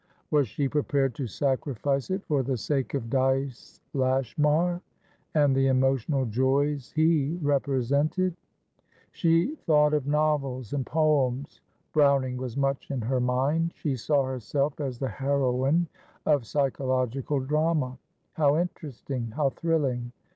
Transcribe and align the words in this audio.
Was 0.31 0.47
she 0.47 0.67
prepared 0.67 1.13
to 1.13 1.27
sacrifice 1.27 2.09
it 2.09 2.25
for 2.25 2.41
the 2.41 2.57
sake 2.57 2.95
of 2.95 3.07
Dyce 3.11 3.81
Lashmar, 3.93 4.81
and 5.35 5.55
the 5.55 5.67
emotional 5.67 6.25
joys 6.25 6.91
he 6.95 7.37
represented? 7.39 8.35
She 9.11 9.53
thought 9.67 9.93
of 9.93 10.07
novels 10.07 10.73
and 10.73 10.87
poems. 10.87 11.61
Browning 11.93 12.35
was 12.37 12.57
much 12.57 12.89
in 12.89 13.01
her 13.01 13.19
mind. 13.19 13.73
She 13.75 13.95
saw 13.95 14.23
herself 14.23 14.79
as 14.79 14.97
the 14.97 15.07
heroine 15.07 15.87
of 16.25 16.47
psychological 16.47 17.39
drama. 17.39 17.99
How 18.33 18.57
interesting! 18.57 19.27
How 19.27 19.51
thrilling! 19.51 20.13